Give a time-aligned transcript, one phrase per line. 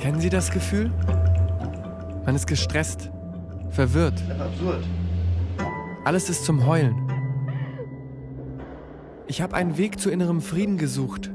[0.00, 0.90] Kennen Sie das Gefühl?
[2.24, 3.10] Man ist gestresst,
[3.68, 4.22] verwirrt.
[4.40, 4.82] Absurd.
[6.06, 6.96] Alles ist zum Heulen.
[9.26, 11.30] Ich habe einen Weg zu innerem Frieden gesucht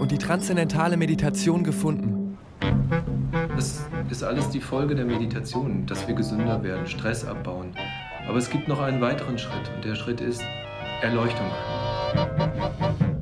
[0.00, 2.36] und die transzendentale Meditation gefunden.
[3.56, 7.70] Das ist alles die Folge der Meditation, dass wir gesünder werden, Stress abbauen.
[8.28, 10.42] Aber es gibt noch einen weiteren Schritt und der Schritt ist
[11.02, 11.46] Erleuchtung.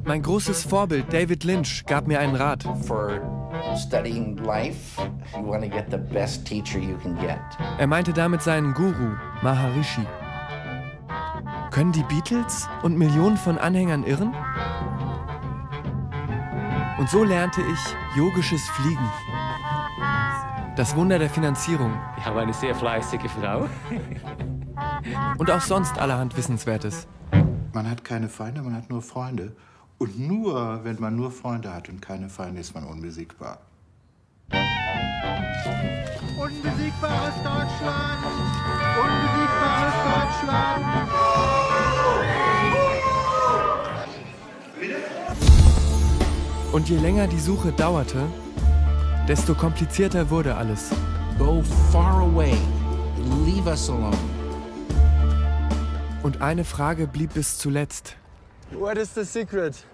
[0.05, 2.64] Mein großes Vorbild David Lynch gab mir einen Rat.
[2.86, 3.41] For
[3.77, 4.98] studying life,
[5.37, 7.41] you want to get the best teacher you can get.
[7.78, 10.06] Er meinte damit seinen Guru, Maharishi.
[11.70, 14.34] Können die Beatles und Millionen von Anhängern irren?
[16.98, 19.11] Und so lernte ich yogisches Fliegen.
[20.77, 21.92] Das Wunder der Finanzierung.
[22.19, 23.69] Ich habe eine sehr fleißige Frau.
[25.39, 27.09] Und auch sonst allerhand Wissenswertes.
[27.72, 29.56] Man hat keine Feinde, man hat nur Freunde.
[30.03, 33.61] Und nur, wenn man nur Freunde hat und keine Feinde, ist man unbesiegbar.
[36.36, 38.19] Unbesiegbares Deutschland!
[39.00, 40.84] Unbesiegbares Deutschland!
[46.72, 48.27] Und je länger die Suche dauerte,
[49.28, 50.91] desto komplizierter wurde alles.
[51.39, 52.56] Go far away.
[53.47, 54.16] Leave us alone.
[56.25, 58.16] Und eine Frage blieb bis zuletzt.
[58.75, 59.84] What is the secret?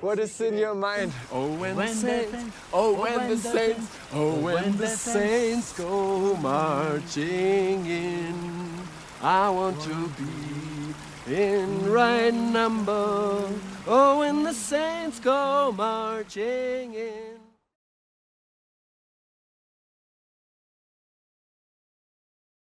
[0.00, 1.12] What is in your mind?
[1.30, 7.86] Oh, when, the saints, oh, when, the saints, oh, oh, when the saints go marching
[7.86, 8.34] in,
[9.22, 10.08] I want to
[11.26, 13.48] be in right number.
[13.86, 17.49] Oh, when the saints go marching in.